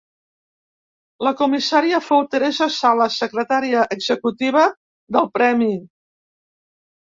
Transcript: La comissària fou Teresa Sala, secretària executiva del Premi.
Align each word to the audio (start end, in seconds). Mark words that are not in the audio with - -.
La 1.27 1.33
comissària 1.41 1.99
fou 2.05 2.23
Teresa 2.31 2.69
Sala, 2.77 3.09
secretària 3.17 3.85
executiva 3.99 4.67
del 5.19 5.31
Premi. 5.39 5.71